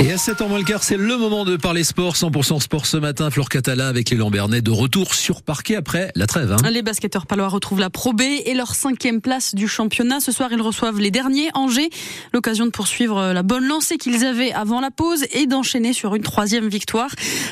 Et 0.00 0.10
à 0.10 0.16
7h 0.16 0.48
moins 0.48 0.58
le 0.58 0.64
quart, 0.64 0.82
c'est 0.82 0.96
le 0.96 1.16
moment 1.16 1.44
de 1.44 1.56
parler 1.56 1.84
sport. 1.84 2.16
100% 2.16 2.60
sport 2.60 2.84
ce 2.84 2.96
matin. 2.96 3.30
Flore 3.30 3.48
Catala 3.48 3.86
avec 3.86 4.10
les 4.10 4.16
Lambernais 4.16 4.60
de 4.60 4.72
retour 4.72 5.14
sur 5.14 5.42
parquet 5.42 5.76
après 5.76 6.10
la 6.16 6.26
trêve. 6.26 6.52
Hein. 6.52 6.70
Les 6.70 6.82
basketteurs 6.82 7.26
palois 7.26 7.46
retrouvent 7.46 7.78
la 7.78 7.90
Pro 7.90 8.12
B 8.12 8.22
et 8.22 8.54
leur 8.54 8.74
cinquième 8.74 9.20
place 9.20 9.54
du 9.54 9.68
championnat. 9.68 10.18
Ce 10.18 10.32
soir, 10.32 10.50
ils 10.52 10.60
reçoivent 10.60 10.98
les 10.98 11.12
derniers, 11.12 11.48
Angers. 11.54 11.90
L'occasion 12.32 12.66
de 12.66 12.70
poursuivre 12.70 13.32
la 13.32 13.42
bonne 13.44 13.66
lancée 13.66 13.96
qu'ils 13.96 14.24
avaient 14.24 14.52
avant 14.52 14.80
la 14.80 14.90
pause 14.90 15.26
et 15.32 15.46
d'enchaîner 15.46 15.92
sur 15.92 16.16
une 16.16 16.22
troisième 16.22 16.68
victoire. 16.68 17.10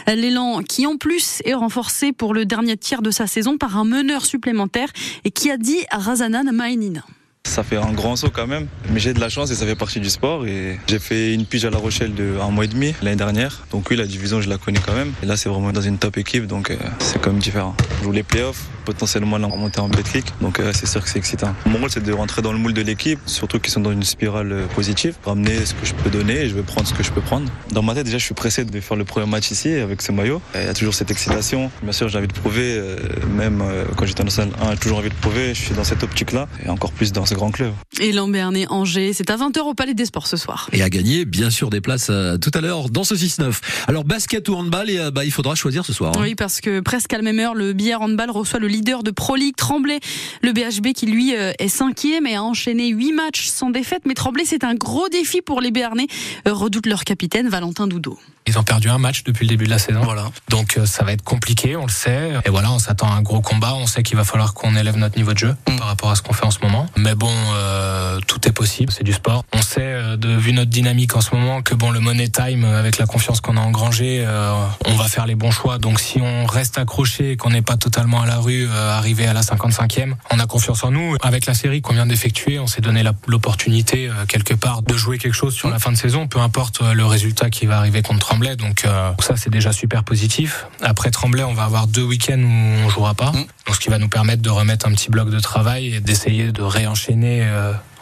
L'élan 0.09 0.63
qui, 0.63 0.85
en 0.87 0.97
plus, 0.97 1.43
est 1.45 1.55
renforcé 1.55 2.13
pour 2.13 2.35
le 2.35 2.45
dernier 2.45 2.77
tiers 2.77 3.03
de 3.03 3.13
sa 3.13 3.29
saison 3.29 3.57
par 3.57 3.77
un 3.77 3.85
meneur 3.85 4.27
supplémentaire 4.27 4.89
et 5.25 5.31
qui 5.31 5.49
a 5.51 5.57
dit 5.57 5.85
à 5.91 5.99
Razanan 5.99 6.51
Maïnina. 6.53 7.05
Ça 7.53 7.62
fait 7.62 7.77
un 7.77 7.93
grand 7.93 8.16
saut 8.16 8.30
quand 8.30 8.46
même, 8.46 8.66
mais 8.89 8.98
j'ai 8.98 9.12
de 9.12 9.21
la 9.21 9.29
chance 9.29 9.50
et 9.50 9.55
ça 9.55 9.66
fait 9.66 9.75
partie 9.75 10.00
du 10.00 10.09
sport. 10.09 10.46
Et 10.46 10.80
j'ai 10.87 10.98
fait 10.98 11.35
une 11.35 11.45
pige 11.45 11.67
à 11.67 11.71
La 11.71 11.77
Rochelle 11.77 12.14
de 12.14 12.39
un 12.40 12.50
mois 12.50 12.64
et 12.64 12.68
demi 12.68 12.94
l'année 13.03 13.14
dernière. 13.14 13.67
Donc 13.71 13.90
oui, 13.90 13.96
la 13.96 14.07
division, 14.07 14.40
je 14.40 14.49
la 14.49 14.57
connais 14.57 14.81
quand 14.81 14.94
même. 14.94 15.13
Et 15.22 15.27
là, 15.27 15.36
c'est 15.36 15.50
vraiment 15.50 15.71
dans 15.71 15.82
une 15.82 15.99
top 15.99 16.17
équipe, 16.17 16.46
donc 16.46 16.71
euh, 16.71 16.77
c'est 16.99 17.21
quand 17.21 17.30
même 17.30 17.43
différent. 17.43 17.77
Je 17.99 18.04
joue 18.04 18.13
les 18.13 18.22
playoffs, 18.22 18.63
potentiellement 18.86 19.36
la 19.36 19.49
remonter 19.49 19.80
en 19.80 19.91
Betclic, 19.91 20.25
donc 20.41 20.61
euh, 20.61 20.72
c'est 20.75 20.86
sûr 20.86 21.03
que 21.03 21.11
c'est 21.11 21.18
excitant. 21.18 21.54
Mon 21.67 21.79
rôle, 21.79 21.91
c'est 21.91 22.03
de 22.03 22.13
rentrer 22.14 22.41
dans 22.41 22.53
le 22.53 22.58
moule 22.58 22.72
de 22.72 22.80
l'équipe, 22.80 23.18
surtout 23.27 23.61
qu'ils 23.61 23.71
sont 23.71 23.80
dans 23.80 23.93
une 23.93 24.03
spirale 24.03 24.50
euh, 24.50 24.66
positive, 24.69 25.16
ramener 25.22 25.66
ce 25.66 25.75
que 25.75 25.85
je 25.85 25.93
peux 25.93 26.08
donner 26.08 26.44
et 26.44 26.49
je 26.49 26.55
vais 26.55 26.63
prendre 26.63 26.89
ce 26.89 26.94
que 26.94 27.03
je 27.03 27.13
peux 27.13 27.21
prendre. 27.21 27.53
Dans 27.71 27.82
ma 27.82 27.93
tête, 27.93 28.07
déjà, 28.07 28.16
je 28.16 28.25
suis 28.25 28.35
pressé 28.35 28.64
de 28.64 28.80
faire 28.80 28.96
le 28.96 29.05
premier 29.05 29.27
match 29.27 29.50
ici 29.50 29.75
avec 29.75 30.00
ce 30.00 30.11
maillot. 30.11 30.41
Il 30.55 30.63
y 30.63 30.69
a 30.69 30.72
toujours 30.72 30.94
cette 30.94 31.11
excitation. 31.11 31.71
Bien 31.82 31.93
sûr, 31.93 32.08
j'ai 32.08 32.16
envie 32.16 32.28
de 32.28 32.33
prouver, 32.33 32.80
même 33.36 33.62
quand 33.97 34.06
j'étais 34.06 34.22
en 34.22 34.30
salle 34.30 34.48
1, 34.58 34.70
j'ai 34.70 34.78
toujours 34.78 34.98
envie 34.98 35.11
de 35.11 35.14
prouver. 35.14 35.53
Je 35.53 35.61
suis 35.61 35.75
dans 35.75 35.84
cette 35.84 36.03
optique-là 36.03 36.48
et 36.64 36.70
encore 36.70 36.92
plus 36.92 37.12
dans 37.12 37.27
ce 37.27 37.34
grand 37.34 37.42
Et 38.01 38.12
Lambernay 38.12 38.67
Angers, 38.69 39.12
c'est 39.12 39.31
à 39.31 39.37
20h 39.37 39.61
au 39.61 39.75
Palais 39.75 39.95
des 39.95 40.05
Sports 40.05 40.27
ce 40.27 40.37
soir. 40.37 40.69
Et 40.73 40.83
à 40.83 40.89
gagner, 40.89 41.25
bien 41.25 41.50
sûr, 41.50 41.70
des 41.70 41.81
places 41.81 42.09
euh, 42.11 42.39
tout 42.39 42.50
à 42.55 42.61
l'heure 42.61 42.89
dans 42.89 43.05
ce 43.05 43.14
6-9. 43.14 43.59
Alors, 43.89 44.05
basket 44.05 44.48
ou 44.48 44.55
handball, 44.55 44.89
et, 44.91 44.98
euh, 44.98 45.11
bah, 45.11 45.25
il 45.25 45.33
faudra 45.33 45.55
choisir 45.55 45.84
ce 45.84 45.92
soir. 45.92 46.12
Hein. 46.16 46.20
Oui, 46.22 46.34
parce 46.34 46.61
que 46.61 46.81
presque 46.81 47.12
à 47.12 47.16
la 47.16 47.22
même 47.22 47.39
heure, 47.41 47.55
le 47.55 47.72
billard 47.72 48.03
handball 48.03 48.31
reçoit 48.31 48.61
le 48.61 48.69
leader 48.69 49.03
de 49.03 49.11
Pro 49.11 49.34
League, 49.34 49.56
Tremblay. 49.56 49.98
Le 50.42 50.53
BHB 50.53 50.92
qui, 50.92 51.06
lui, 51.06 51.34
euh, 51.34 51.53
est 51.58 51.69
cinquième 51.69 52.27
et 52.27 52.36
a 52.36 52.42
enchaîné 52.42 52.89
8 52.89 53.12
matchs 53.12 53.47
sans 53.47 53.70
défaite. 53.70 54.03
Mais 54.06 54.14
Tremblay, 54.14 54.44
c'est 54.44 54.62
un 54.62 54.75
gros 54.75 55.09
défi 55.09 55.42
pour 55.42 55.61
les 55.61 55.70
Béarnais, 55.70 56.06
redoute 56.47 56.86
leur 56.86 57.05
capitaine, 57.05 57.48
Valentin 57.48 57.86
Doudot. 57.86 58.19
Ils 58.46 58.58
ont 58.58 58.62
perdu 58.64 58.88
un 58.88 58.98
match 58.98 59.24
depuis 59.24 59.46
le 59.46 59.50
début 59.50 59.64
de 59.64 59.70
la 59.70 59.78
saison. 59.78 60.00
Voilà. 60.02 60.30
Donc 60.48 60.78
ça 60.84 61.04
va 61.04 61.12
être 61.12 61.22
compliqué, 61.22 61.76
on 61.76 61.86
le 61.86 61.92
sait. 61.92 62.32
Et 62.44 62.50
voilà, 62.50 62.72
on 62.72 62.78
s'attend 62.78 63.08
à 63.08 63.14
un 63.14 63.22
gros 63.22 63.40
combat. 63.40 63.74
On 63.74 63.86
sait 63.86 64.02
qu'il 64.02 64.16
va 64.16 64.24
falloir 64.24 64.54
qu'on 64.54 64.76
élève 64.76 64.96
notre 64.96 65.16
niveau 65.16 65.32
de 65.32 65.38
jeu 65.38 65.56
mm. 65.68 65.76
par 65.76 65.86
rapport 65.86 66.10
à 66.10 66.16
ce 66.16 66.22
qu'on 66.22 66.32
fait 66.32 66.46
en 66.46 66.50
ce 66.50 66.60
moment. 66.60 66.86
Mais 66.96 67.14
bon, 67.14 67.32
tout 68.26 68.46
est 68.48 68.52
possible, 68.52 68.92
c'est 68.92 69.04
du 69.04 69.12
sport. 69.12 69.44
On 69.52 69.62
sait, 69.62 69.80
euh, 69.80 70.16
de 70.16 70.28
vu 70.28 70.52
notre 70.52 70.70
dynamique 70.70 71.16
en 71.16 71.20
ce 71.20 71.34
moment, 71.34 71.62
que 71.62 71.74
bon, 71.74 71.90
le 71.90 72.00
money 72.00 72.28
time, 72.28 72.64
euh, 72.64 72.78
avec 72.78 72.98
la 72.98 73.06
confiance 73.06 73.40
qu'on 73.40 73.56
a 73.56 73.60
engrangée, 73.60 74.24
euh, 74.26 74.66
on 74.86 74.94
va 74.94 75.04
faire 75.04 75.26
les 75.26 75.34
bons 75.34 75.50
choix. 75.50 75.78
Donc 75.78 76.00
si 76.00 76.20
on 76.20 76.46
reste 76.46 76.78
accroché 76.78 77.32
et 77.32 77.36
qu'on 77.36 77.50
n'est 77.50 77.62
pas 77.62 77.76
totalement 77.76 78.22
à 78.22 78.26
la 78.26 78.38
rue, 78.38 78.68
arrivé 78.70 79.26
à 79.26 79.32
la 79.32 79.42
55e, 79.42 80.14
on 80.30 80.38
a 80.38 80.46
confiance 80.46 80.84
en 80.84 80.90
nous. 80.90 81.16
Avec 81.22 81.46
la 81.46 81.54
série 81.54 81.82
qu'on 81.82 81.94
vient 81.94 82.06
d'effectuer, 82.06 82.58
on 82.58 82.66
s'est 82.66 82.80
donné 82.80 83.02
l'opportunité 83.26 84.10
quelque 84.28 84.54
part 84.54 84.82
de 84.82 84.94
jouer 84.94 85.18
quelque 85.18 85.34
chose 85.34 85.54
sur 85.54 85.68
la 85.68 85.78
fin 85.78 85.92
de 85.92 85.96
saison, 85.96 86.26
peu 86.26 86.40
importe 86.40 86.80
le 86.80 87.04
résultat 87.04 87.50
qui 87.50 87.66
va 87.66 87.78
arriver 87.78 88.02
contre 88.02 88.31
Tremblay. 88.33 88.56
Donc 88.56 88.86
ça, 89.20 89.36
c'est 89.36 89.50
déjà 89.50 89.72
super 89.72 90.05
positif. 90.05 90.66
Après 90.80 91.11
Tremblay, 91.11 91.44
on 91.44 91.55
va 91.55 91.64
avoir 91.64 91.86
deux 91.86 92.02
week-ends 92.02 92.41
où 92.41 92.84
on 92.84 92.88
jouera 92.88 93.14
pas. 93.14 93.33
Mmh. 93.33 93.47
Donc 93.66 93.75
ce 93.75 93.80
qui 93.80 93.91
va 93.91 93.98
nous 93.98 94.08
permettre 94.08 94.42
de 94.42 94.50
remettre 94.50 94.86
un 94.86 94.92
petit 94.92 95.11
bloc 95.11 95.30
de 95.30 95.41
travail 95.41 95.94
et 95.94 96.00
d'essayer 96.00 96.53
de 96.53 96.62
réenchaîner 96.62 97.47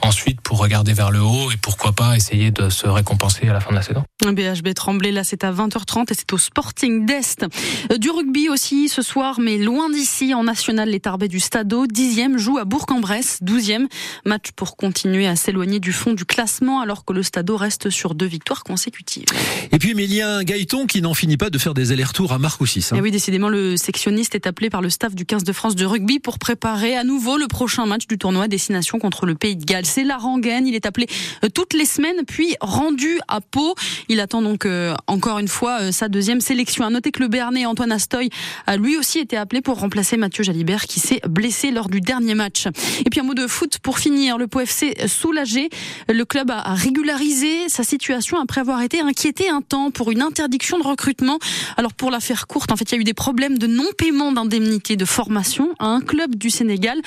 ensuite 0.02 0.40
pour 0.40 0.58
regarder 0.58 0.92
vers 0.92 1.10
le 1.10 1.20
haut 1.20 1.50
et 1.50 1.56
pourquoi 1.56 1.92
pas 1.92 2.16
essayer 2.16 2.50
de 2.50 2.68
se 2.68 2.86
récompenser 2.86 3.48
à 3.48 3.52
la 3.52 3.60
fin 3.60 3.70
de 3.70 3.76
la 3.76 3.82
saison. 3.82 4.04
BHB 4.22 4.74
Tremblay, 4.74 5.12
là 5.12 5.24
c'est 5.24 5.44
à 5.44 5.52
20h30 5.52 6.10
et 6.10 6.14
c'est 6.14 6.32
au 6.32 6.38
Sporting 6.38 7.06
d'Est. 7.06 7.46
Euh, 7.90 7.98
du 7.98 8.10
rugby 8.10 8.48
aussi 8.48 8.88
ce 8.88 9.02
soir, 9.02 9.40
mais 9.40 9.58
loin 9.58 9.90
d'ici, 9.90 10.34
en 10.34 10.44
national, 10.44 10.90
les 10.90 11.00
Tarbés 11.00 11.28
du 11.28 11.40
Stadeau, 11.40 11.86
10e, 11.86 12.38
joue 12.38 12.58
à 12.58 12.64
Bourg-en-Bresse, 12.64 13.40
12e. 13.44 13.86
Match 14.24 14.52
pour 14.56 14.76
continuer 14.76 15.26
à 15.26 15.36
s'éloigner 15.36 15.80
du 15.80 15.92
fond 15.92 16.12
du 16.12 16.24
classement 16.24 16.80
alors 16.80 17.04
que 17.04 17.12
le 17.12 17.22
Stadeau 17.22 17.56
reste 17.56 17.90
sur 17.90 18.14
deux 18.14 18.26
victoires 18.26 18.64
consécutives. 18.64 19.26
Et 19.72 19.78
puis 19.78 19.90
Emilien 19.90 20.42
Gaëton 20.42 20.86
qui 20.86 21.02
n'en 21.02 21.14
finit 21.14 21.36
pas 21.36 21.50
de 21.50 21.58
faire 21.58 21.74
des 21.74 21.92
allers-retours 21.92 22.32
à 22.32 22.38
Marcoussis. 22.38 22.88
Hein. 22.92 22.96
Et 22.96 23.00
oui, 23.00 23.10
décidément, 23.10 23.48
le 23.48 23.76
sectionniste 23.76 24.34
est 24.34 24.46
appelé 24.46 24.70
par 24.70 24.82
le 24.82 24.90
staff 24.90 25.14
du 25.14 25.24
15 25.24 25.44
de 25.44 25.52
France 25.52 25.74
de 25.74 25.84
rugby 25.84 26.18
pour 26.18 26.38
préparer 26.38 26.96
à 26.96 27.04
nouveau 27.04 27.36
le 27.36 27.46
prochain 27.46 27.86
match 27.86 28.06
du 28.06 28.18
tournoi 28.18 28.48
destination 28.48 28.98
contre 28.98 29.26
le 29.26 29.34
Pays 29.34 29.56
de 29.56 29.64
Galles 29.64 29.86
c'est 29.90 30.04
la 30.04 30.16
rengaine. 30.16 30.66
Il 30.66 30.74
est 30.74 30.86
appelé 30.86 31.08
euh, 31.44 31.48
toutes 31.52 31.74
les 31.74 31.84
semaines, 31.84 32.22
puis 32.26 32.54
rendu 32.60 33.18
à 33.26 33.40
Pau. 33.40 33.74
Il 34.08 34.20
attend 34.20 34.40
donc 34.40 34.64
euh, 34.64 34.94
encore 35.08 35.38
une 35.40 35.48
fois 35.48 35.80
euh, 35.80 35.92
sa 35.92 36.08
deuxième 36.08 36.40
sélection. 36.40 36.84
À 36.84 36.90
noter 36.90 37.10
que 37.10 37.20
le 37.20 37.28
Béarnais 37.28 37.66
Antoine 37.66 37.90
Astoy 37.90 38.30
a 38.66 38.76
lui 38.76 38.96
aussi 38.96 39.18
été 39.18 39.36
appelé 39.36 39.60
pour 39.60 39.80
remplacer 39.80 40.16
Mathieu 40.16 40.44
Jalibert 40.44 40.86
qui 40.86 41.00
s'est 41.00 41.20
blessé 41.28 41.72
lors 41.72 41.88
du 41.88 42.00
dernier 42.00 42.34
match. 42.34 42.66
Et 43.04 43.10
puis 43.10 43.20
un 43.20 43.24
mot 43.24 43.34
de 43.34 43.48
foot 43.48 43.78
pour 43.80 43.98
finir. 43.98 44.38
Le 44.38 44.46
POFC 44.46 45.08
soulagé. 45.08 45.68
Le 46.08 46.24
club 46.24 46.50
a 46.50 46.74
régularisé 46.74 47.68
sa 47.68 47.82
situation 47.82 48.38
après 48.40 48.60
avoir 48.60 48.80
été 48.82 49.00
inquiété 49.00 49.48
un 49.48 49.60
temps 49.60 49.90
pour 49.90 50.12
une 50.12 50.22
interdiction 50.22 50.78
de 50.78 50.84
recrutement. 50.84 51.38
Alors 51.76 51.94
pour 51.94 52.12
la 52.12 52.20
faire 52.20 52.46
courte, 52.46 52.70
en 52.70 52.76
fait, 52.76 52.92
il 52.92 52.94
y 52.94 52.98
a 52.98 53.00
eu 53.00 53.04
des 53.04 53.14
problèmes 53.14 53.58
de 53.58 53.66
non-paiement 53.66 54.30
d'indemnité 54.30 54.96
de 54.96 55.04
formation 55.04 55.74
à 55.80 55.86
un 55.86 56.00
club 56.00 56.36
du 56.36 56.50
Sénégal 56.50 57.00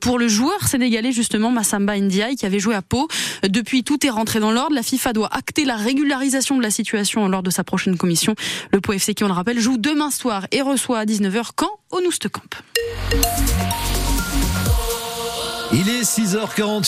pour 0.00 0.18
le 0.20 0.28
joueur 0.28 0.68
sénégalais 0.68 1.10
justement 1.10 1.50
Massamba 1.50 1.96
Qui 2.36 2.46
avait 2.46 2.60
joué 2.60 2.74
à 2.74 2.82
Pau. 2.82 3.08
Depuis, 3.42 3.84
tout 3.84 4.04
est 4.06 4.10
rentré 4.10 4.40
dans 4.40 4.50
l'ordre. 4.50 4.74
La 4.74 4.82
FIFA 4.82 5.12
doit 5.12 5.28
acter 5.32 5.64
la 5.64 5.76
régularisation 5.76 6.56
de 6.56 6.62
la 6.62 6.70
situation 6.70 7.26
lors 7.28 7.42
de 7.42 7.50
sa 7.50 7.64
prochaine 7.64 7.96
commission. 7.96 8.34
Le 8.72 8.80
Pau 8.80 8.92
qui 8.92 9.24
on 9.24 9.28
le 9.28 9.32
rappelle, 9.32 9.58
joue 9.58 9.78
demain 9.78 10.10
soir 10.10 10.46
et 10.50 10.62
reçoit 10.62 10.98
à 10.98 11.04
19h 11.04 11.50
quand 11.54 11.70
au 11.90 12.00
Noustecamp. 12.00 12.42
Il 15.72 15.88
est 15.88 16.02
6h48. 16.02 16.84